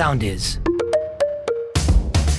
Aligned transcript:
sound 0.00 0.22
is. 0.22 0.60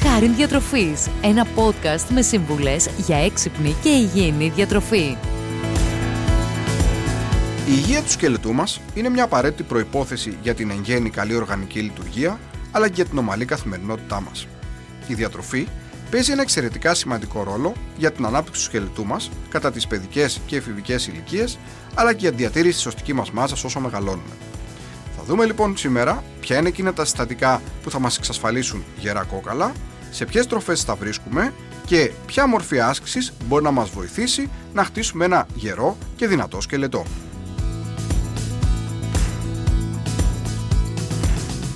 Χάριν 0.03 0.35
Διατροφής, 0.35 1.07
ένα 1.21 1.47
podcast 1.55 2.05
με 2.09 2.21
σύμβουλες 2.21 2.89
για 2.97 3.17
έξυπνη 3.17 3.75
και 3.81 3.89
υγιεινή 3.89 4.49
διατροφή. 4.49 5.17
Η 7.67 7.73
υγεία 7.77 8.01
του 8.01 8.11
σκελετού 8.11 8.53
μας 8.53 8.81
είναι 8.93 9.09
μια 9.09 9.23
απαραίτητη 9.23 9.63
προπόθεση 9.63 10.37
για 10.41 10.53
την 10.53 10.71
εν 10.71 10.81
γέννη 10.83 11.09
καλή 11.09 11.35
οργανική 11.35 11.79
λειτουργία, 11.79 12.39
αλλά 12.71 12.87
και 12.87 12.93
για 12.95 13.05
την 13.05 13.17
ομαλή 13.17 13.45
καθημερινότητά 13.45 14.21
μας. 14.21 14.47
Η 15.07 15.13
διατροφή 15.13 15.67
παίζει 16.11 16.31
ένα 16.31 16.41
εξαιρετικά 16.41 16.93
σημαντικό 16.93 17.43
ρόλο 17.43 17.73
για 17.97 18.11
την 18.11 18.25
ανάπτυξη 18.25 18.61
του 18.61 18.67
σκελετού 18.67 19.05
μας 19.05 19.29
κατά 19.49 19.71
τις 19.71 19.87
παιδικές 19.87 20.41
και 20.45 20.55
εφηβικές 20.55 21.07
ηλικίες, 21.07 21.57
αλλά 21.93 22.11
και 22.11 22.19
για 22.19 22.31
τη 22.31 22.35
διατήρηση 22.35 22.73
της 22.73 22.81
σωστική 22.81 23.13
μας 23.13 23.31
μάζας 23.31 23.63
όσο 23.63 23.79
μεγαλώνουμε. 23.79 24.33
Θα 25.23 25.27
δούμε 25.27 25.45
λοιπόν 25.45 25.77
σήμερα 25.77 26.23
ποια 26.39 26.57
είναι 26.57 26.67
εκείνα 26.67 26.93
τα 26.93 27.05
συστατικά 27.05 27.61
που 27.83 27.91
θα 27.91 27.99
μας 27.99 28.17
εξασφαλίσουν 28.17 28.83
γερά 28.97 29.23
κόκαλα, 29.23 29.71
σε 30.11 30.25
ποιες 30.25 30.47
τροφές 30.47 30.83
θα 30.83 30.95
βρίσκουμε 30.95 31.53
και 31.85 32.11
ποια 32.25 32.47
μορφή 32.47 32.79
άσκησης 32.79 33.33
μπορεί 33.45 33.63
να 33.63 33.71
μας 33.71 33.89
βοηθήσει 33.89 34.49
να 34.73 34.83
χτίσουμε 34.83 35.25
ένα 35.25 35.47
γερό 35.55 35.97
και 36.15 36.27
δυνατό 36.27 36.61
σκελετό. 36.61 37.05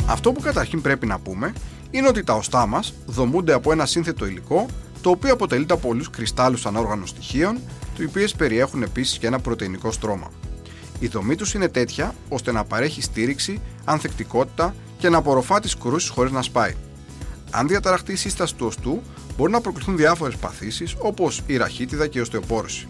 Αυτό 0.05 0.31
που 0.31 0.41
καταρχήν 0.41 0.81
πρέπει 0.81 1.05
να 1.05 1.19
πούμε 1.19 1.53
είναι 1.91 2.07
ότι 2.07 2.23
τα 2.23 2.33
οστά 2.33 2.65
μας 2.67 2.93
δομούνται 3.05 3.53
από 3.53 3.71
ένα 3.71 3.85
σύνθετο 3.85 4.25
υλικό 4.25 4.65
το 5.01 5.09
οποίο 5.09 5.33
αποτελείται 5.33 5.73
από 5.73 5.87
πολλούς 5.87 6.09
κρυστάλλους 6.09 6.65
ανόργανων 6.65 7.07
στοιχείων, 7.07 7.59
οι 7.97 8.05
οποίες 8.05 8.35
περιέχουν 8.35 8.83
επίσης 8.83 9.17
και 9.17 9.27
ένα 9.27 9.39
πρωτεϊνικό 9.39 9.91
στρώμα. 9.91 10.31
Η 10.99 11.07
δομή 11.07 11.35
τους 11.35 11.53
είναι 11.53 11.67
τέτοια 11.67 12.15
ώστε 12.29 12.51
να 12.51 12.63
παρέχει 12.63 13.01
στήριξη, 13.01 13.61
ανθεκτικότητα 13.85 14.75
και 14.97 15.09
να 15.09 15.17
απορροφά 15.17 15.59
τις 15.59 15.77
κρούσεις 15.77 16.09
χωρίς 16.09 16.31
να 16.31 16.41
σπάει. 16.41 16.73
Αν 17.51 17.67
διαταραχτεί 17.67 18.11
η 18.11 18.15
σύσταση 18.15 18.55
του 18.55 18.65
οστού, 18.65 19.01
μπορεί 19.37 19.51
να 19.51 19.61
προκληθούν 19.61 19.97
διάφορες 19.97 20.35
παθήσεις 20.35 20.95
όπως 20.99 21.41
η 21.47 21.57
ραχίτιδα 21.57 22.07
και 22.07 22.17
η 22.17 22.21
οστεοπόρωση. 22.21 22.87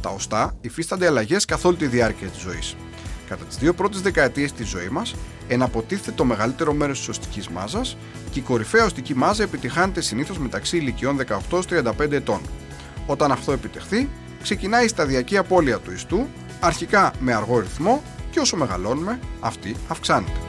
Τα 0.00 0.10
οστά 0.10 0.56
υφίστανται 0.60 1.06
αλλαγές 1.06 1.44
καθ' 1.44 1.64
όλη 1.64 1.76
τη 1.76 1.86
διάρκεια 1.86 2.28
της 2.28 2.40
ζωής. 2.40 2.76
Κατά 3.28 3.44
τις 3.44 3.56
δύο 3.56 3.74
πρώτες 3.74 4.00
δεκαετίες 4.00 4.52
της 4.52 4.68
ζωής 4.68 4.88
μας, 4.88 5.14
εναποτίθεται 5.48 6.12
το 6.12 6.24
μεγαλύτερο 6.24 6.72
μέρος 6.72 6.98
της 6.98 7.08
οστικής 7.08 7.48
μάζας 7.48 7.96
και 8.30 8.38
η 8.38 8.42
κορυφαία 8.42 8.84
οστική 8.84 9.14
μάζα 9.14 9.42
επιτυχάνεται 9.42 10.00
συνήθως 10.00 10.38
μεταξύ 10.38 10.76
ηλικιών 10.76 11.16
18-35 11.16 12.12
ετών. 12.12 12.40
Όταν 13.06 13.32
αυτό 13.32 13.52
επιτευχθεί, 13.52 14.08
ξεκινάει 14.42 14.84
η 14.84 14.88
σταδιακή 14.88 15.36
απώλεια 15.36 15.78
του 15.78 15.92
ιστού, 15.92 16.28
αρχικά 16.60 17.12
με 17.20 17.34
αργό 17.34 17.58
ρυθμό 17.58 18.02
και 18.30 18.40
όσο 18.40 18.56
μεγαλώνουμε, 18.56 19.18
αυτή 19.40 19.76
αυξάνεται. 19.88 20.40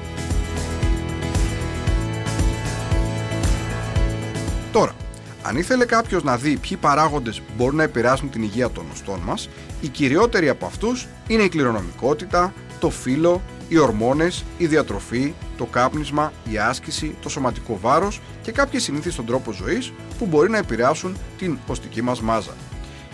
Τώρα, 4.71 4.95
αν 5.43 5.55
ήθελε 5.55 5.85
κάποιος 5.85 6.23
να 6.23 6.37
δει 6.37 6.57
ποιοι 6.57 6.77
παράγοντες 6.77 7.41
μπορούν 7.57 7.75
να 7.75 7.83
επηρεάσουν 7.83 8.29
την 8.29 8.43
υγεία 8.43 8.69
των 8.69 8.85
οστών 8.91 9.19
μας, 9.19 9.49
οι 9.81 9.87
κυριότεροι 9.87 10.49
από 10.49 10.65
αυτούς 10.65 11.07
είναι 11.27 11.43
η 11.43 11.49
κληρονομικότητα, 11.49 12.53
το 12.79 12.89
φύλλο, 12.89 13.41
οι 13.67 13.77
ορμόνες, 13.77 14.43
η 14.57 14.65
διατροφή, 14.65 15.33
το 15.57 15.65
κάπνισμα, 15.65 16.33
η 16.51 16.57
άσκηση, 16.57 17.15
το 17.21 17.29
σωματικό 17.29 17.77
βάρος 17.81 18.21
και 18.41 18.51
κάποιες 18.51 18.83
συνήθειες 18.83 19.13
στον 19.13 19.25
τρόπο 19.25 19.51
ζωής 19.51 19.93
που 20.19 20.25
μπορεί 20.25 20.49
να 20.49 20.57
επηρεάσουν 20.57 21.17
την 21.37 21.57
οστική 21.67 22.01
μας 22.01 22.21
μάζα. 22.21 22.51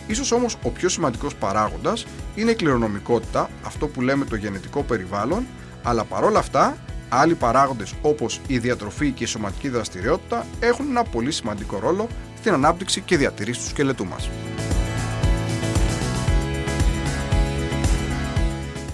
Ίσως 0.08 0.32
όμως 0.32 0.58
ο 0.64 0.70
πιο 0.70 0.90
σημαντικός 0.90 1.36
παράγοντας 1.36 2.06
είναι 2.36 2.52
η 2.52 2.56
κληρονομικότητα, 2.56 3.50
αυτό 3.66 3.88
που 3.88 4.02
λέμε 4.02 4.26
το 4.26 4.36
γενετικό 4.36 4.84
περιβάλλον, 4.84 5.46
αλλά 5.84 6.04
παρόλα 6.04 6.40
αυτά 6.40 6.78
άλλοι 7.10 7.36
παράγοντες 7.36 7.94
όπως 8.02 8.42
η 8.48 8.58
διατροφή 8.58 9.12
και 9.12 9.24
η 9.24 9.28
σωματική 9.28 9.70
δραστηριότητα 9.70 10.46
έχουν 10.60 10.90
ένα 10.90 11.04
πολύ 11.04 11.32
σημαντικό 11.32 11.80
ρόλο 11.80 12.08
στην 12.38 12.54
ανάπτυξη 12.54 13.02
και 13.02 13.18
διατηρήση 13.18 13.60
του 13.60 13.68
σκελετού 13.68 14.06
μας. 14.06 14.30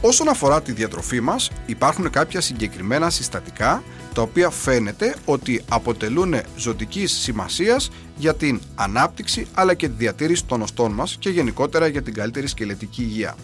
Όσον 0.06 0.30
αφορά 0.30 0.62
τη 0.62 0.72
διατροφή 0.72 1.22
μας, 1.22 1.52
υπάρχουν 1.66 2.10
κάποια 2.10 2.42
συγκεκριμένα 2.42 3.10
συστατικά 3.10 3.84
τα 4.14 4.22
οποία 4.22 4.50
φαίνεται 4.50 5.16
ότι 5.26 5.62
αποτελούν 5.70 6.36
ζωτικής 6.58 7.12
σημασίας 7.12 7.92
για 8.16 8.36
την 8.36 8.62
ανάπτυξη 8.76 9.48
αλλά 9.54 9.74
και 9.74 9.88
τη 9.88 9.94
διατήρηση 9.98 10.46
των 10.46 10.62
οστών 10.62 10.92
μας 10.92 11.16
και 11.20 11.30
γενικότερα 11.30 11.88
για 11.88 12.02
την 12.02 12.14
καλύτερη 12.14 12.48
σκελετική 12.48 13.02
υγεία. 13.02 13.36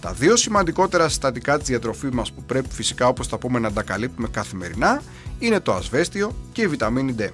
Τα 0.00 0.12
δύο 0.12 0.36
σημαντικότερα 0.36 1.08
συστατικά 1.08 1.58
της 1.58 1.66
διατροφής 1.66 2.10
μας 2.10 2.32
που 2.32 2.42
πρέπει 2.42 2.68
φυσικά 2.70 3.08
όπως 3.08 3.26
θα 3.26 3.38
πούμε 3.38 3.58
να 3.58 3.72
τα 3.72 3.82
καλύπτουμε 3.82 4.28
καθημερινά 4.28 5.02
είναι 5.38 5.60
το 5.60 5.72
ασβέστιο 5.72 6.36
και 6.52 6.62
η 6.62 6.66
βιταμίνη 6.66 7.14
D. 7.18 7.28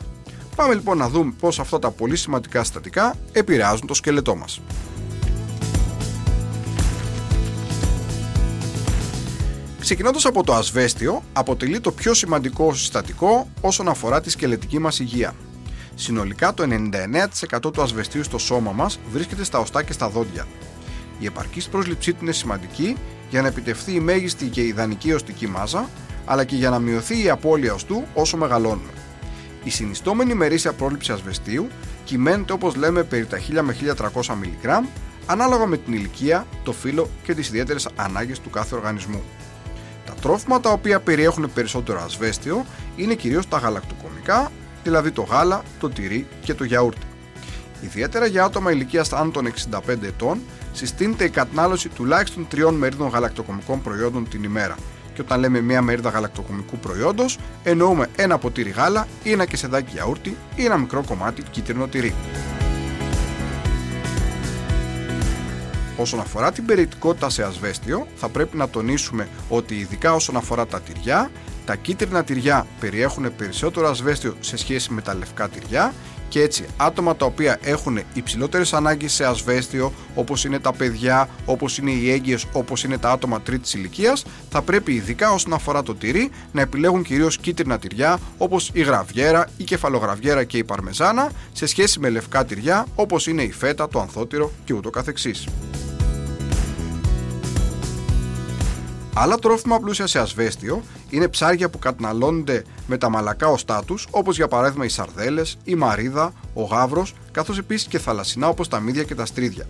Πάμε 0.56 0.74
λοιπόν 0.74 0.98
να 0.98 1.08
δούμε 1.08 1.32
πώς 1.40 1.60
αυτά 1.60 1.78
τα 1.78 1.90
πολύ 1.90 2.16
σημαντικά 2.16 2.64
συστατικά 2.64 3.14
επηρεάζουν 3.32 3.86
το 3.86 3.94
σκελετό 3.94 4.36
μας. 4.36 4.60
Ξεκινώντας 9.80 10.24
από 10.24 10.44
το 10.44 10.54
ασβέστιο, 10.54 11.22
αποτελεί 11.32 11.80
το 11.80 11.92
πιο 11.92 12.14
σημαντικό 12.14 12.74
συστατικό 12.74 13.48
όσον 13.60 13.88
αφορά 13.88 14.20
τη 14.20 14.30
σκελετική 14.30 14.78
μας 14.78 14.98
υγεία. 14.98 15.34
Συνολικά 15.94 16.54
το 16.54 16.64
99% 17.62 17.72
του 17.72 17.82
ασβεστίου 17.82 18.22
στο 18.22 18.38
σώμα 18.38 18.72
μας 18.72 18.98
βρίσκεται 19.10 19.44
στα 19.44 19.58
οστά 19.58 19.82
και 19.82 19.92
στα 19.92 20.08
δόντια. 20.08 20.46
Η 21.18 21.26
επαρκής 21.26 21.68
πρόσληψή 21.68 22.12
του 22.12 22.18
είναι 22.22 22.32
σημαντική 22.32 22.96
για 23.30 23.42
να 23.42 23.48
επιτευχθεί 23.48 23.92
η 23.92 24.00
μέγιστη 24.00 24.46
και 24.46 24.62
ιδανική 24.62 25.12
οστική 25.12 25.46
μάζα, 25.46 25.88
αλλά 26.24 26.44
και 26.44 26.56
για 26.56 26.70
να 26.70 26.78
μειωθεί 26.78 27.22
η 27.22 27.30
απώλεια 27.30 27.74
οστού 27.74 28.02
όσο 28.14 28.36
μεγαλώνουμε. 28.36 28.90
Η 29.64 29.70
συνιστόμενη 29.70 30.34
μερίσια 30.34 30.72
πρόληψη 30.72 31.12
ασβεστίου 31.12 31.68
κυμαίνεται 32.04 32.52
όπως 32.52 32.74
λέμε 32.74 33.02
περί 33.02 33.26
τα 33.26 33.38
1000 33.38 33.60
με 33.62 33.76
1300 33.96 34.32
mg, 34.32 34.84
ανάλογα 35.26 35.66
με 35.66 35.76
την 35.76 35.92
ηλικία, 35.92 36.46
το 36.62 36.72
φύλλο 36.72 37.10
και 37.22 37.34
τις 37.34 37.48
ιδιαίτερες 37.48 37.88
ανάγκες 37.96 38.40
του 38.40 38.50
κάθε 38.50 38.74
οργανισμού. 38.74 39.22
Τα 40.20 40.28
τρόφιμα 40.28 40.60
τα 40.60 40.70
οποία 40.70 41.00
περιέχουν 41.00 41.50
περισσότερο 41.54 42.02
ασβέστιο 42.02 42.66
είναι 42.96 43.14
κυρίως 43.14 43.48
τα 43.48 43.58
γαλακτοκομικά, 43.58 44.50
δηλαδή 44.82 45.10
το 45.10 45.22
γάλα, 45.22 45.62
το 45.80 45.88
τυρί 45.88 46.26
και 46.42 46.54
το 46.54 46.64
γιαούρτι. 46.64 47.06
Ιδιαίτερα 47.80 48.26
για 48.26 48.44
άτομα 48.44 48.70
ηλικίας 48.70 49.12
άνω 49.12 49.30
των 49.30 49.46
65 49.46 49.80
ετών, 50.02 50.40
συστήνεται 50.72 51.24
η 51.24 51.28
κατανάλωση 51.28 51.88
τουλάχιστον 51.88 52.46
τριών 52.48 52.74
μερίδων 52.74 53.08
γαλακτοκομικών 53.08 53.82
προϊόντων 53.82 54.28
την 54.28 54.42
ημέρα. 54.42 54.76
Και 55.14 55.20
όταν 55.20 55.40
λέμε 55.40 55.60
μία 55.60 55.82
μερίδα 55.82 56.10
γαλακτοκομικού 56.10 56.76
προϊόντος, 56.76 57.38
εννοούμε 57.62 58.06
ένα 58.16 58.38
ποτήρι 58.38 58.70
γάλα 58.70 59.06
ή 59.22 59.32
ένα 59.32 59.44
κεσεδάκι 59.44 59.90
γιαούρτι 59.92 60.36
ή 60.54 60.64
ένα 60.64 60.76
μικρό 60.76 61.04
κομμάτι 61.06 61.42
κίτρινο 61.42 61.86
τυρί. 61.86 62.14
Όσον 66.00 66.20
αφορά 66.20 66.52
την 66.52 66.66
περιεκτικότητα 66.66 67.30
σε 67.30 67.42
ασβέστιο, 67.42 68.06
θα 68.16 68.28
πρέπει 68.28 68.56
να 68.56 68.68
τονίσουμε 68.68 69.28
ότι 69.48 69.74
ειδικά 69.74 70.14
όσον 70.14 70.36
αφορά 70.36 70.66
τα 70.66 70.80
τυριά, 70.80 71.30
τα 71.64 71.76
κίτρινα 71.76 72.24
τυριά 72.24 72.66
περιέχουν 72.80 73.36
περισσότερο 73.36 73.88
ασβέστιο 73.88 74.34
σε 74.40 74.56
σχέση 74.56 74.92
με 74.92 75.00
τα 75.00 75.14
λευκά 75.14 75.48
τυριά 75.48 75.92
και 76.28 76.42
έτσι 76.42 76.64
άτομα 76.76 77.16
τα 77.16 77.24
οποία 77.24 77.58
έχουν 77.62 78.00
υψηλότερες 78.14 78.72
ανάγκες 78.72 79.12
σε 79.12 79.24
ασβέστιο, 79.24 79.92
όπως 80.14 80.44
είναι 80.44 80.58
τα 80.58 80.72
παιδιά, 80.72 81.28
όπως 81.44 81.78
είναι 81.78 81.90
οι 81.90 82.10
έγκυες, 82.10 82.46
όπως 82.52 82.84
είναι 82.84 82.98
τα 82.98 83.10
άτομα 83.10 83.40
τρίτης 83.40 83.74
ηλικίας, 83.74 84.24
θα 84.50 84.62
πρέπει 84.62 84.92
ειδικά 84.92 85.32
όσον 85.32 85.52
αφορά 85.52 85.82
το 85.82 85.94
τυρί 85.94 86.30
να 86.52 86.60
επιλέγουν 86.60 87.02
κυρίως 87.02 87.38
κίτρινα 87.38 87.78
τυριά, 87.78 88.18
όπως 88.38 88.70
η 88.72 88.80
γραβιέρα, 88.82 89.46
η 89.56 89.64
κεφαλογραβιέρα 89.64 90.44
και 90.44 90.58
η 90.58 90.64
παρμεζάνα, 90.64 91.30
σε 91.52 91.66
σχέση 91.66 91.98
με 92.00 92.08
λευκά 92.08 92.44
τυριά, 92.44 92.86
όπως 92.94 93.26
είναι 93.26 93.42
η 93.42 93.52
φέτα, 93.52 93.88
το 93.88 94.00
ανθότυρο 94.00 94.50
και 94.64 94.74
ούτω 94.74 94.90
καθεξής. 94.90 95.46
Άλλα 99.14 99.36
τρόφιμα 99.36 99.78
πλούσια 99.78 100.06
σε 100.06 100.18
ασβέστιο 100.18 100.82
είναι 101.10 101.28
ψάρια 101.28 101.70
που 101.70 101.78
καταναλώνονται 101.78 102.64
με 102.86 102.98
τα 102.98 103.08
μαλακά 103.08 103.48
οστά 103.48 103.84
τους, 103.84 104.06
όπως 104.10 104.36
για 104.36 104.48
παράδειγμα 104.48 104.84
οι 104.84 104.88
σαρδέλες, 104.88 105.56
η 105.64 105.74
μαρίδα, 105.74 106.32
ο 106.54 106.62
γάβρος, 106.62 107.14
καθώς 107.32 107.58
επίσης 107.58 107.88
και 107.88 107.98
θαλασσινά 107.98 108.48
όπως 108.48 108.68
τα 108.68 108.80
μύδια 108.80 109.02
και 109.02 109.14
τα 109.14 109.26
στρίδια. 109.26 109.66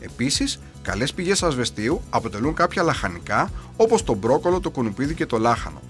Επίσης, 0.00 0.60
καλές 0.82 1.12
πηγές 1.14 1.42
ασβεστίου 1.42 2.00
αποτελούν 2.10 2.54
κάποια 2.54 2.82
λαχανικά 2.82 3.50
όπως 3.76 4.04
το 4.04 4.14
μπρόκολο, 4.14 4.60
το 4.60 4.70
κουνουπίδι 4.70 5.14
και 5.14 5.26
το 5.26 5.38
λάχανο. 5.38 5.80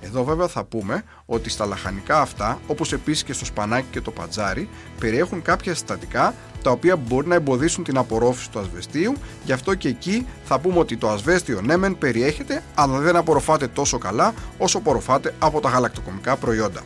Εδώ 0.00 0.24
βέβαια 0.24 0.48
θα 0.48 0.64
πούμε 0.64 1.04
ότι 1.26 1.50
στα 1.50 1.66
λαχανικά 1.66 2.20
αυτά, 2.20 2.60
όπως 2.66 2.92
επίσης 2.92 3.22
και 3.22 3.32
στο 3.32 3.44
σπανάκι 3.44 3.86
και 3.90 4.00
το 4.00 4.10
πατζάρι, 4.10 4.68
περιέχουν 4.98 5.42
κάποια 5.42 5.74
συστατικά 5.74 6.34
τα 6.62 6.70
οποία 6.70 6.96
μπορεί 6.96 7.26
να 7.26 7.34
εμποδίσουν 7.34 7.84
την 7.84 7.96
απορρόφηση 7.96 8.50
του 8.50 8.58
ασβεστίου, 8.58 9.14
γι' 9.44 9.52
αυτό 9.52 9.74
και 9.74 9.88
εκεί 9.88 10.26
θα 10.44 10.58
πούμε 10.58 10.78
ότι 10.78 10.96
το 10.96 11.08
ασβέστιο 11.08 11.60
ναι 11.60 11.76
μεν 11.76 11.98
περιέχεται, 11.98 12.62
αλλά 12.74 12.98
δεν 12.98 13.16
απορροφάται 13.16 13.66
τόσο 13.66 13.98
καλά 13.98 14.34
όσο 14.58 14.78
απορροφάται 14.78 15.34
από 15.38 15.60
τα 15.60 15.68
γαλακτοκομικά 15.68 16.36
προϊόντα. 16.36 16.80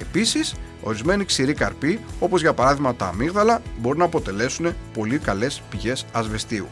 Επίσης, 0.00 0.54
ορισμένοι 0.82 1.24
ξηροί 1.24 1.54
καρποί, 1.54 2.00
όπως 2.18 2.40
για 2.40 2.52
παράδειγμα 2.52 2.94
τα 2.94 3.06
αμύγδαλα, 3.06 3.62
μπορούν 3.78 3.98
να 3.98 4.04
αποτελέσουν 4.04 4.74
πολύ 4.94 5.18
καλές 5.18 5.62
πηγές 5.70 6.04
ασβεστίου. 6.12 6.68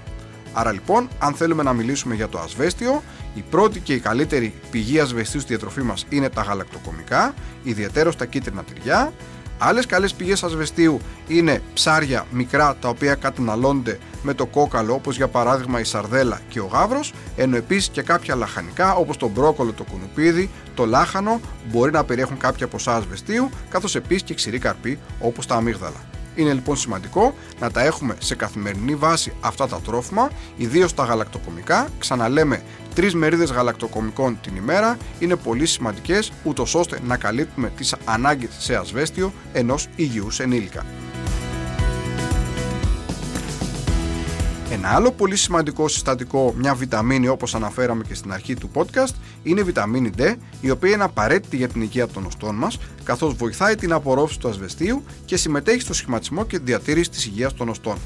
Άρα 0.53 0.73
λοιπόν, 0.73 1.09
αν 1.19 1.35
θέλουμε 1.35 1.63
να 1.63 1.73
μιλήσουμε 1.73 2.15
για 2.15 2.29
το 2.29 2.39
ασβέστιο, 2.39 3.03
Η 3.35 3.45
πρώτη 3.51 3.81
και 3.81 3.95
η 3.95 3.99
καλύτερη 3.99 4.55
πηγή 4.71 5.01
ασβεστίου 5.01 5.41
στη 5.41 5.49
διατροφή 5.49 5.83
μας 5.83 6.07
είναι 6.09 6.29
τα 6.29 6.43
γαλακτοκομικά, 6.43 7.35
ιδιαίτερα 7.63 8.15
τα 8.15 8.25
κίτρινα 8.25 8.63
τυριά. 8.63 9.13
Άλλες 9.63 9.87
καλές 9.87 10.15
πηγές 10.15 10.43
ασβεστίου 10.43 11.01
είναι 11.29 11.63
ψάρια 11.75 12.27
μικρά 12.31 12.77
τα 12.81 12.89
οποία 12.89 13.15
καταναλώνται 13.15 13.99
με 14.23 14.35
το 14.35 14.47
κόκαλο, 14.47 14.95
όπως 14.95 15.17
για 15.17 15.29
παράδειγμα 15.29 15.81
η 15.81 15.85
σαρδέλα 15.85 16.41
και 16.49 16.61
ο 16.61 16.67
γάβρος, 16.73 17.13
ενώ 17.37 17.57
επίσης 17.57 17.89
και 17.89 18.03
κάποια 18.03 18.35
λαχανικά 18.35 18.95
όπως 18.95 19.17
το 19.17 19.29
μπρόκολο, 19.29 19.73
το 19.73 19.85
κουνουπίδι, 19.85 20.51
το 20.75 20.87
λάχανο 20.87 21.41
μπορεί 21.71 21.93
να 21.93 22.05
περιέχουν 22.05 22.39
κάποια 22.39 22.67
ποσά 22.67 22.95
ασβεστίου, 22.95 23.51
καθώς 23.69 23.95
επίσης 23.95 24.23
και 24.23 24.35
ξηρή 24.35 24.59
καρπή 24.59 24.99
όπως 25.21 25.47
τα 25.47 25.55
αμύγδαλα. 25.55 26.10
Είναι 26.35 26.53
λοιπόν 26.53 26.77
σημαντικό 26.77 27.35
να 27.61 27.71
τα 27.71 27.85
έχουμε 27.85 28.17
σε 28.19 28.35
καθημερινή 28.35 28.95
βάση 28.95 29.33
αυτά 29.41 29.69
τα 29.69 29.81
τρόφιμα, 29.81 30.31
ιδίως 30.57 30.95
τα 30.95 31.05
γαλακτοκομικά. 31.05 31.89
Ξαναλέμε, 31.99 32.63
τρεις 32.95 33.15
μερίδες 33.15 33.51
γαλακτοκομικών 33.51 34.39
την 34.43 34.57
ημέρα 34.57 34.97
είναι 35.19 35.37
πολύ 35.37 35.67
σημαντικές, 35.67 36.33
ούτως 36.43 36.75
ώστε 36.75 36.99
να 37.07 37.17
καλύπτουμε 37.17 37.73
τις 37.77 37.95
ανάγκες 38.05 38.51
σε 38.59 38.75
ασβέστιο 38.75 39.33
ενός 39.53 39.89
υγιούς 39.97 40.41
ενήλικα. 40.41 40.85
Ένα 44.83 44.95
άλλο 44.95 45.13
πολύ 45.13 45.37
σημαντικό 45.37 45.89
συστατικό, 45.89 46.55
μια 46.57 46.75
βιταμίνη 46.75 47.29
όπως 47.29 47.55
αναφέραμε 47.55 48.05
και 48.09 48.15
στην 48.15 48.33
αρχή 48.33 48.55
του 48.55 48.71
podcast, 48.75 49.15
είναι 49.43 49.61
η 49.61 49.63
βιταμίνη 49.63 50.11
D, 50.19 50.35
η 50.61 50.71
οποία 50.71 50.91
είναι 50.91 51.05
απαραίτητη 51.05 51.57
για 51.57 51.69
την 51.69 51.83
υγεία 51.83 52.09
των 52.09 52.27
οστών 52.27 52.55
μας, 52.55 52.79
καθώς 53.05 53.35
βοηθάει 53.35 53.75
την 53.75 53.93
απορρόφηση 53.93 54.39
του 54.39 54.49
ασβεστίου 54.49 55.05
και 55.25 55.37
συμμετέχει 55.37 55.81
στο 55.81 55.95
σχηματισμό 55.95 56.45
και 56.45 56.59
τη 56.59 56.65
διατήρηση 56.65 57.11
της 57.11 57.27
υγείας 57.27 57.55
των 57.55 57.69
οστών. 57.69 57.97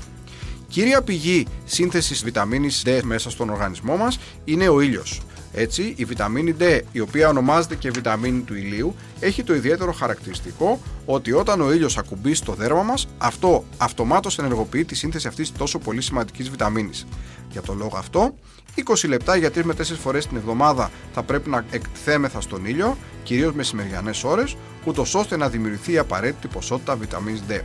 Κύρια 0.68 1.02
πηγή 1.02 1.46
σύνθεσης 1.64 2.24
βιταμίνης 2.24 2.82
D 2.86 3.00
μέσα 3.02 3.30
στον 3.30 3.50
οργανισμό 3.50 3.96
μας 3.96 4.18
είναι 4.44 4.68
ο 4.68 4.80
ήλιος. 4.80 5.20
Έτσι, 5.54 5.94
η 5.96 6.04
βιταμίνη 6.04 6.54
D, 6.58 6.80
η 6.92 7.00
οποία 7.00 7.28
ονομάζεται 7.28 7.74
και 7.74 7.90
βιταμίνη 7.90 8.40
του 8.40 8.54
ηλίου, 8.54 8.94
έχει 9.20 9.42
το 9.42 9.54
ιδιαίτερο 9.54 9.92
χαρακτηριστικό 9.92 10.80
ότι 11.06 11.32
όταν 11.32 11.60
ο 11.60 11.72
ήλιος 11.72 11.98
ακουμπήσει 11.98 12.34
στο 12.34 12.52
δέρμα 12.52 12.82
μας, 12.82 13.08
αυτό 13.18 13.64
αυτομάτως 13.76 14.38
ενεργοποιεί 14.38 14.84
τη 14.84 14.94
σύνθεση 14.94 15.26
αυτής 15.26 15.52
τόσο 15.52 15.78
πολύ 15.78 16.00
σημαντικής 16.00 16.50
βιταμίνης. 16.50 17.06
Για 17.50 17.62
τον 17.62 17.78
λόγο 17.78 17.96
αυτό, 17.96 18.34
20 18.74 19.08
λεπτά 19.08 19.36
για 19.36 19.50
3 19.50 19.62
με 19.64 19.74
4 19.74 19.82
φορές 19.82 20.26
την 20.26 20.36
εβδομάδα 20.36 20.90
θα 21.14 21.22
πρέπει 21.22 21.50
να 21.50 21.64
εκτιθέμεθα 21.70 22.40
στον 22.40 22.64
ήλιο, 22.64 22.96
κυρίως 23.22 23.52
μεσημεριανές 23.52 24.24
ώρες, 24.24 24.56
ούτως 24.84 25.14
ώστε 25.14 25.36
να 25.36 25.48
δημιουργηθεί 25.48 25.92
η 25.92 25.98
απαραίτητη 25.98 26.48
ποσότητα 26.48 26.96
βιταμίνης 26.96 27.42
D. 27.48 27.60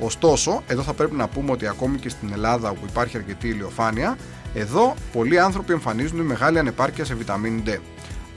Ωστόσο, 0.00 0.62
εδώ 0.66 0.82
θα 0.82 0.92
πρέπει 0.92 1.14
να 1.14 1.28
πούμε 1.28 1.50
ότι 1.50 1.66
ακόμη 1.66 1.98
και 1.98 2.08
στην 2.08 2.32
Ελλάδα 2.32 2.70
όπου 2.70 2.86
υπάρχει 2.88 3.16
αρκετή 3.16 3.48
ηλιοφάνεια, 3.48 4.16
εδώ 4.54 4.94
πολλοί 5.12 5.38
άνθρωποι 5.38 5.72
εμφανίζουν 5.72 6.20
μεγάλη 6.20 6.58
ανεπάρκεια 6.58 7.04
σε 7.04 7.14
βιταμίνη 7.14 7.62
D. 7.66 7.78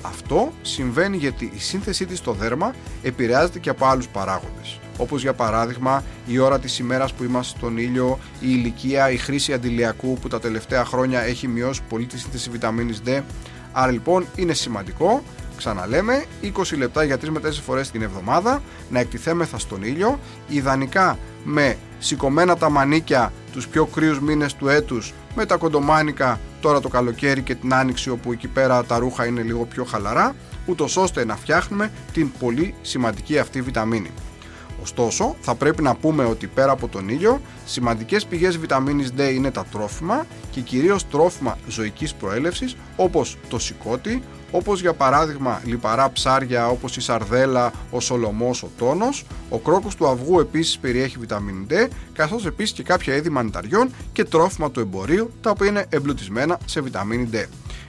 Αυτό 0.01 0.51
συμβαίνει 0.61 1.17
γιατί 1.17 1.51
η 1.55 1.59
σύνθεσή 1.59 2.05
της 2.05 2.17
στο 2.17 2.31
δέρμα 2.31 2.73
επηρεάζεται 3.03 3.59
και 3.59 3.69
από 3.69 3.85
άλλους 3.85 4.07
παράγοντες. 4.07 4.79
Όπως 4.97 5.21
για 5.21 5.33
παράδειγμα 5.33 6.03
η 6.27 6.37
ώρα 6.37 6.59
της 6.59 6.79
ημέρας 6.79 7.13
που 7.13 7.23
είμαστε 7.23 7.57
στον 7.57 7.77
ήλιο, 7.77 8.19
η 8.39 8.47
ηλικία, 8.49 9.11
η 9.11 9.17
χρήση 9.17 9.53
αντιλιακού 9.53 10.17
που 10.21 10.27
τα 10.27 10.39
τελευταία 10.39 10.85
χρόνια 10.85 11.21
έχει 11.21 11.47
μειώσει 11.47 11.81
πολύ 11.89 12.05
τη 12.05 12.19
σύνθεση 12.19 12.49
βιταμίνης 12.49 13.01
D. 13.05 13.21
Άρα 13.71 13.91
λοιπόν 13.91 14.25
είναι 14.35 14.53
σημαντικό 14.53 15.23
Ξαναλέμε, 15.57 16.25
20 16.41 16.77
λεπτά 16.77 17.03
για 17.03 17.17
3 17.17 17.27
με 17.29 17.39
4 17.39 17.51
φορές 17.65 17.91
την 17.91 18.01
εβδομάδα 18.01 18.61
να 18.89 18.99
εκτιθέμεθα 18.99 19.57
στον 19.57 19.83
ήλιο, 19.83 20.19
ιδανικά 20.47 21.17
με 21.43 21.77
σηκωμένα 21.99 22.57
τα 22.57 22.69
μανίκια 22.69 23.33
τους 23.51 23.67
πιο 23.67 23.85
κρύους 23.85 24.19
μήνες 24.19 24.53
του 24.53 24.67
έτους 24.67 25.13
με 25.35 25.45
τα 25.45 25.57
κοντομάνικα 25.57 26.39
τώρα 26.61 26.79
το 26.79 26.89
καλοκαίρι 26.89 27.41
και 27.41 27.55
την 27.55 27.73
άνοιξη 27.73 28.09
όπου 28.09 28.31
εκεί 28.31 28.47
πέρα 28.47 28.83
τα 28.83 28.97
ρούχα 28.97 29.25
είναι 29.25 29.41
λίγο 29.41 29.65
πιο 29.65 29.83
χαλαρά 29.83 30.35
ούτως 30.65 30.97
ώστε 30.97 31.25
να 31.25 31.35
φτιάχνουμε 31.35 31.91
την 32.13 32.31
πολύ 32.39 32.75
σημαντική 32.81 33.39
αυτή 33.39 33.61
βιταμίνη. 33.61 34.11
Ωστόσο, 34.81 35.35
θα 35.41 35.55
πρέπει 35.55 35.81
να 35.81 35.95
πούμε 35.95 36.25
ότι 36.25 36.47
πέρα 36.47 36.71
από 36.71 36.87
τον 36.87 37.09
ήλιο, 37.09 37.41
σημαντικές 37.65 38.25
πηγές 38.25 38.57
βιταμίνης 38.57 39.13
D 39.17 39.31
είναι 39.33 39.51
τα 39.51 39.65
τρόφιμα 39.71 40.25
και 40.51 40.61
κυρίως 40.61 41.07
τρόφιμα 41.07 41.57
ζωικής 41.67 42.13
προέλευσης 42.13 42.75
όπως 42.95 43.37
το 43.49 43.59
σηκώτη, 43.59 44.23
όπως 44.55 44.81
για 44.81 44.93
παράδειγμα 44.93 45.61
λιπαρά 45.65 46.11
ψάρια 46.11 46.67
όπως 46.67 46.97
η 46.97 47.01
σαρδέλα, 47.01 47.71
ο 47.91 47.99
σολομός, 47.99 48.63
ο 48.63 48.69
τόνος. 48.77 49.25
Ο 49.49 49.57
κρόκος 49.57 49.95
του 49.95 50.07
αυγού 50.07 50.39
επίσης 50.39 50.77
περιέχει 50.77 51.17
βιταμίνη 51.17 51.65
D, 51.69 51.73
καθώς 52.13 52.45
επίσης 52.45 52.73
και 52.73 52.83
κάποια 52.83 53.15
είδη 53.15 53.29
μανιταριών 53.29 53.89
και 54.13 54.23
τρόφιμα 54.23 54.71
του 54.71 54.79
εμπορίου, 54.79 55.31
τα 55.41 55.49
οποία 55.49 55.67
είναι 55.67 55.85
εμπλουτισμένα 55.89 56.59
σε 56.65 56.81
βιταμίνη 56.81 57.29
D. 57.33 57.35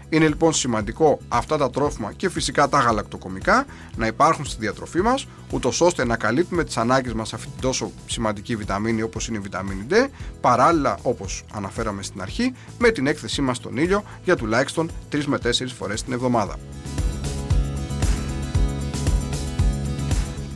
Είναι 0.08 0.28
λοιπόν 0.28 0.52
σημαντικό 0.52 1.18
αυτά 1.28 1.56
τα 1.56 1.70
τρόφιμα 1.70 2.12
και 2.12 2.30
φυσικά 2.30 2.68
τα 2.68 2.78
γαλακτοκομικά 2.78 3.66
να 3.96 4.06
υπάρχουν 4.06 4.44
στη 4.44 4.56
διατροφή 4.60 5.00
μας, 5.00 5.26
ούτως 5.50 5.80
ώστε 5.80 6.04
να 6.04 6.16
καλύπτουμε 6.16 6.64
τις 6.64 6.76
ανάγκες 6.76 7.12
μας 7.12 7.32
αυτή 7.32 7.46
την 7.46 7.60
τόσο 7.60 7.92
σημαντική 8.06 8.56
βιταμίνη 8.56 9.02
όπως 9.02 9.28
είναι 9.28 9.36
η 9.36 9.40
βιταμίνη 9.40 9.86
D, 9.90 9.94
παράλληλα 10.40 10.98
όπως 11.02 11.44
αναφέραμε 11.52 12.02
στην 12.02 12.22
αρχή, 12.22 12.54
με 12.78 12.90
την 12.90 13.06
έκθεσή 13.06 13.40
μας 13.42 13.56
στον 13.56 13.76
ήλιο 13.76 14.04
για 14.24 14.36
τουλάχιστον 14.36 14.90
3 15.12 15.24
με 15.26 15.38
4 15.38 15.50
φορές 15.78 16.02
την 16.02 16.12
εβδομάδα. 16.12 16.56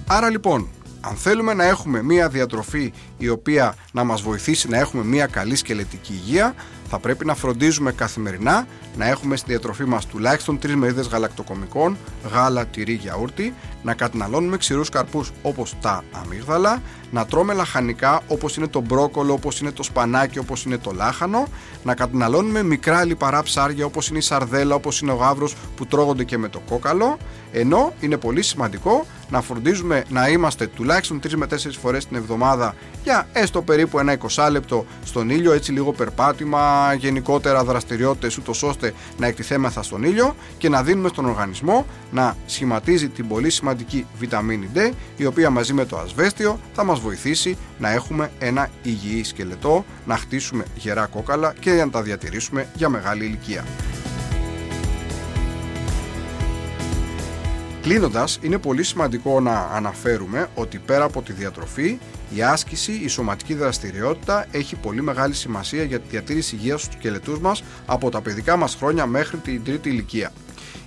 Άρα 0.07 0.31
λοιπόν, 0.31 0.69
αν 1.01 1.17
θέλουμε 1.17 1.55
να 1.55 1.65
έχουμε 1.65 2.03
μία 2.03 2.29
διατροφή 2.29 2.93
η 3.19 3.29
οποία 3.29 3.75
να 3.93 4.05
μας 4.05 4.23
βοηθήσει 4.23 4.69
να 4.69 4.79
έχουμε 4.79 5.05
μία 5.05 5.27
καλή 5.27 5.57
σκελετική 5.57 6.13
υγεία, 6.13 6.55
θα 6.91 6.99
πρέπει 6.99 7.25
να 7.25 7.35
φροντίζουμε 7.35 7.93
καθημερινά 7.93 8.67
να 8.97 9.07
έχουμε 9.07 9.37
στη 9.37 9.51
διατροφή 9.51 9.85
μας 9.85 10.07
τουλάχιστον 10.07 10.59
3 10.63 10.75
μερίδες 10.75 11.07
γαλακτοκομικών, 11.07 11.97
γάλα, 12.33 12.67
τυρί, 12.67 12.93
γιαούρτι, 12.93 13.55
να 13.83 13.95
καταναλώνουμε 13.95 14.57
ξηρούς 14.57 14.89
καρπούς 14.89 15.31
όπως 15.43 15.75
τα 15.81 16.05
αμύγδαλα, 16.13 16.83
να 17.11 17.27
τρώμε 17.27 17.53
λαχανικά 17.55 18.21
όπως 18.29 18.57
είναι 18.57 18.67
το 18.67 18.81
μπρόκολο, 18.81 19.33
όπως 19.33 19.61
είναι 19.61 19.73
το 19.73 19.83
σπανάκι, 19.83 20.39
όπως 20.39 20.65
είναι 20.65 20.79
το 20.79 20.91
λάχανο, 20.91 21.47
να 21.85 21.95
καταναλώνουμε 21.95 22.63
μικρά 22.63 23.05
λιπαρά 23.05 23.43
ψάρια 23.43 23.85
όπως 23.85 24.09
είναι 24.09 24.19
η 24.19 24.21
σαρδέλα, 24.21 24.75
όπως 24.75 25.01
είναι 25.01 25.13
ο 25.13 25.15
γάβρος 25.15 25.55
που 25.77 25.87
τρώγονται 25.87 26.25
και 26.25 26.39
με 26.39 26.49
το 26.49 26.61
κόκαλο, 26.69 27.19
ενώ 27.53 27.93
είναι 28.01 28.17
πολύ 28.17 28.43
σημαντικό 28.43 29.07
να 29.31 29.41
φροντίζουμε 29.41 30.05
να 30.09 30.29
είμαστε 30.29 30.67
τουλάχιστον 30.67 31.21
3 31.23 31.33
με 31.35 31.47
4 31.47 31.55
φορές 31.83 32.07
την 32.07 32.17
εβδομάδα 32.17 32.75
για 33.03 33.29
έστω 33.33 33.63
περίπου 33.63 33.99
ένα 33.99 34.19
20 34.35 34.49
λεπτό 34.51 34.85
στον 35.05 35.31
ήλιο, 35.31 35.53
έτσι 35.53 35.73
λίγο 35.73 35.93
περπάτημα, 35.93 36.95
γενικότερα 36.99 37.65
δραστηριότητες 37.65 38.37
ούτως 38.37 38.63
ώστε 38.63 38.95
να 39.19 39.27
εκτιθέμεθα 39.27 39.83
στον 39.83 40.03
ήλιο 40.03 40.35
και 40.59 40.69
να 40.69 40.83
δίνουμε 40.83 41.09
στον 41.09 41.27
οργανισμό 41.27 41.87
να 42.11 42.37
σχηματίζει 42.47 43.09
την 43.09 43.29
πολύ 43.29 43.51
σημαντική 43.51 44.07
βιταμίνη 44.19 44.69
D 44.75 44.91
η 45.17 45.27
οποία 45.27 45.51
μαζί 45.51 45.73
με 45.73 45.85
το 45.85 45.99
ασβέστιο 45.99 46.59
θα 46.75 46.85
μας 46.85 47.00
βοηθήσει 47.01 47.57
να 47.79 47.91
έχουμε 47.91 48.31
ένα 48.39 48.69
υγιή 48.83 49.25
σκελετό, 49.25 49.85
να 50.07 50.17
χτίσουμε 50.17 50.65
γερά 50.75 51.07
κόκαλα 51.07 51.55
και 51.61 51.73
να 51.73 51.91
τα 51.91 52.03
διατηρήσουμε 52.03 52.69
για 52.75 52.89
μεγάλη 52.89 53.25
ηλικία. 53.25 53.65
Κλείνοντας, 57.83 58.39
είναι 58.43 58.59
πολύ 58.59 58.83
σημαντικό 58.83 59.41
να 59.41 59.69
αναφέρουμε 59.73 60.49
ότι 60.55 60.79
πέρα 60.79 61.05
από 61.05 61.23
τη 61.23 61.33
διατροφή, 61.33 61.99
η 62.35 62.43
άσκηση, 62.43 62.93
η 62.93 63.09
σωματική 63.09 63.55
δραστηριότητα 63.55 64.47
έχει 64.51 64.77
πολύ 64.77 65.03
μεγάλη 65.03 65.35
σημασία 65.35 65.83
για 65.83 66.01
τη 66.01 66.09
διατήρηση 66.09 66.55
υγείας 66.55 66.83
στους 66.83 66.95
σκελετούς 66.95 67.39
μας 67.39 67.63
από 67.87 68.11
τα 68.11 68.21
παιδικά 68.21 68.57
μας 68.57 68.75
χρόνια 68.75 69.07
μέχρι 69.07 69.37
την 69.37 69.65
τρίτη 69.65 69.89
ηλικία. 69.89 70.33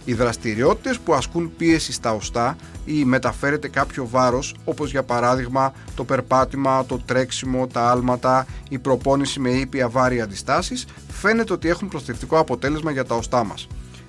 Οι 0.06 0.14
δραστηριότητες 0.14 1.00
που 1.00 1.14
ασκούν 1.14 1.56
πίεση 1.58 1.92
στα 1.92 2.14
οστά 2.14 2.56
ή 2.86 3.06
μεταφέρεται 3.06 3.68
κάποιο 3.68 4.08
βάρος 4.08 4.56
όπως 4.66 4.92
για 4.92 5.04
παράδειγμα 5.04 5.74
το 5.96 6.04
περπάτημα, 6.04 6.86
το 6.86 7.02
τρέξιμο, 7.06 7.68
τα 7.68 7.90
άλματα, 7.90 8.46
η 8.70 8.80
προπόνηση 8.80 9.40
με 9.40 9.50
ήπια 9.50 9.90
βάρη 9.90 10.22
αντιστάσεις 10.22 10.86
φαίνεται 11.12 11.54
ότι 11.54 11.70
έχουν 11.70 11.88
προστιευτικό 11.88 12.38
αποτέλεσμα 12.38 12.92
για 12.92 13.06
τα 13.06 13.16
οστά 13.16 13.44
μας. 13.44 13.68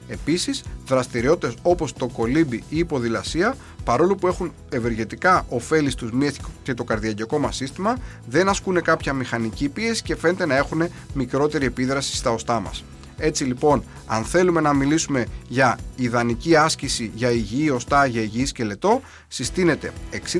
Επίσης, 0.08 0.62
δραστηριότητες 0.86 1.56
όπως 1.62 1.92
το 1.92 2.06
κολύμπι 2.06 2.56
ή 2.68 2.78
η 2.78 2.84
ποδηλασία, 2.84 3.54
παρόλο 3.84 4.14
που 4.14 4.26
έχουν 4.26 4.52
ευεργετικά 4.68 5.46
ωφέλη 5.48 5.90
στους 5.90 6.12
μύεθ 6.12 6.36
και 6.62 6.74
το 6.74 6.84
καρδιακό 6.84 7.38
μας 7.38 7.56
σύστημα, 7.56 7.96
δεν 8.26 8.48
ασκούν 8.48 8.82
κάποια 8.82 9.12
μηχανική 9.12 9.68
πίεση 9.68 10.02
και 10.02 10.16
φαίνεται 10.16 10.46
να 10.46 10.56
έχουν 10.56 10.82
μικρότερη 11.14 11.66
επίδραση 11.66 12.16
στα 12.16 12.30
οστά 12.30 12.60
μας. 12.60 12.84
Έτσι 13.18 13.44
λοιπόν, 13.44 13.84
αν 14.06 14.24
θέλουμε 14.24 14.60
να 14.60 14.72
μιλήσουμε 14.72 15.26
για 15.48 15.78
ιδανική 15.96 16.56
άσκηση 16.56 17.10
για 17.14 17.30
υγιή 17.30 17.70
οστά, 17.74 18.06
για 18.06 18.20
υγιή 18.20 18.46
σκελετό, 18.46 19.00
συστήνεται 19.28 19.92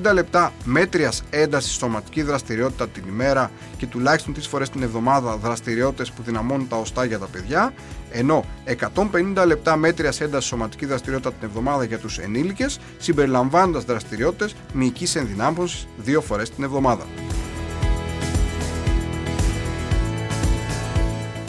60 0.03 0.13
λεπτά 0.13 0.53
μέτριας 0.65 1.23
έντασης 1.31 1.73
σωματική 1.73 2.23
δραστηριότητα 2.23 2.89
την 2.89 3.05
ημέρα 3.09 3.51
και 3.77 3.87
τουλάχιστον 3.87 4.35
3 4.35 4.39
φορές 4.49 4.71
την 4.71 4.83
εβδομάδα 4.83 5.37
δραστηριότητες 5.37 6.11
που 6.11 6.23
δυναμώνουν 6.23 6.69
τα 6.69 6.77
οστά 6.77 7.05
για 7.05 7.19
τα 7.19 7.27
παιδιά, 7.27 7.73
ενώ 8.11 8.45
150 8.65 9.45
λεπτά 9.47 9.77
μέτριας 9.77 10.21
έντασης 10.21 10.49
σωματική 10.49 10.87
δραστηριότητα 10.87 11.33
την 11.33 11.49
εβδομάδα 11.49 11.85
για 11.85 11.99
τους 11.99 12.19
ενήλικες, 12.19 12.79
συμπεριλαμβάνοντας 12.99 13.85
δραστηριότητες 13.85 14.55
μυϊκής 14.73 15.15
ενδυνάμωσης 15.15 15.87
2 16.05 16.21
φορές 16.21 16.51
την 16.51 16.65
εβδομάδα. 16.65 17.07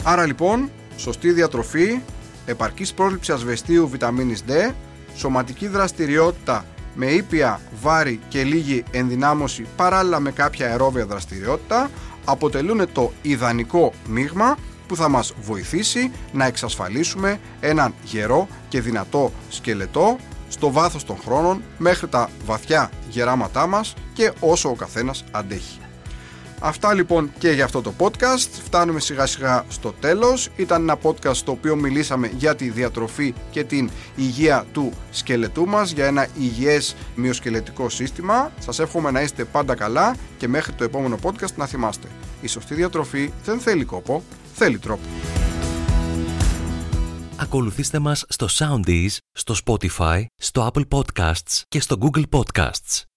Άρα 0.08 0.26
λοιπόν, 0.26 0.70
σωστή 0.96 1.32
διατροφή, 1.32 2.00
επαρκής 2.46 2.92
πρόληψη 2.92 3.32
ασβεστίου 3.32 3.88
βιταμίνης 3.88 4.44
D, 4.48 4.72
σωματική 5.16 5.66
δραστηριότητα 5.66 6.64
με 6.94 7.06
ήπια 7.06 7.60
βάρη 7.82 8.20
και 8.28 8.42
λίγη 8.42 8.84
ενδυνάμωση 8.90 9.66
παράλληλα 9.76 10.20
με 10.20 10.30
κάποια 10.30 10.66
αερόβια 10.66 11.06
δραστηριότητα 11.06 11.90
αποτελούν 12.24 12.92
το 12.92 13.12
ιδανικό 13.22 13.92
μείγμα 14.06 14.56
που 14.86 14.96
θα 14.96 15.08
μας 15.08 15.34
βοηθήσει 15.42 16.10
να 16.32 16.44
εξασφαλίσουμε 16.44 17.40
έναν 17.60 17.94
γερό 18.04 18.48
και 18.68 18.80
δυνατό 18.80 19.32
σκελετό 19.48 20.16
στο 20.48 20.72
βάθος 20.72 21.04
των 21.04 21.16
χρόνων 21.24 21.62
μέχρι 21.78 22.08
τα 22.08 22.30
βαθιά 22.44 22.90
γεράματά 23.08 23.66
μας 23.66 23.94
και 24.12 24.32
όσο 24.40 24.68
ο 24.68 24.74
καθένας 24.74 25.24
αντέχει. 25.30 25.78
Αυτά 26.60 26.94
λοιπόν 26.94 27.32
και 27.38 27.50
για 27.50 27.64
αυτό 27.64 27.82
το 27.82 27.92
podcast. 27.98 28.48
Φτάνουμε 28.64 29.00
σιγά 29.00 29.26
σιγά 29.26 29.64
στο 29.68 29.92
τέλος. 30.00 30.48
Ήταν 30.56 30.82
ένα 30.82 30.98
podcast 31.02 31.34
στο 31.34 31.52
οποίο 31.52 31.76
μιλήσαμε 31.76 32.30
για 32.36 32.54
τη 32.54 32.70
διατροφή 32.70 33.34
και 33.50 33.64
την 33.64 33.90
υγεία 34.16 34.66
του 34.72 34.92
σκελετού 35.10 35.66
μας, 35.66 35.90
για 35.90 36.06
ένα 36.06 36.26
υγιές 36.38 36.96
μυοσκελετικό 37.14 37.88
σύστημα. 37.88 38.52
Σας 38.58 38.78
εύχομαι 38.78 39.10
να 39.10 39.20
είστε 39.20 39.44
πάντα 39.44 39.74
καλά 39.74 40.16
και 40.38 40.48
μέχρι 40.48 40.72
το 40.72 40.84
επόμενο 40.84 41.18
podcast 41.22 41.54
να 41.56 41.66
θυμάστε. 41.66 42.08
Η 42.40 42.46
σωστή 42.46 42.74
διατροφή 42.74 43.32
δεν 43.44 43.58
θέλει 43.58 43.84
κόπο, 43.84 44.22
θέλει 44.54 44.78
τρόπο. 44.78 45.04
Ακολουθήστε 47.36 47.98
μας 47.98 48.24
στο 48.28 48.46
Soundees, 48.50 49.16
στο 49.32 49.54
Spotify, 49.64 50.24
στο 50.36 50.70
Apple 50.72 50.84
Podcasts 50.88 51.62
και 51.68 51.80
στο 51.80 51.96
Google 52.00 52.24
Podcasts. 52.30 53.15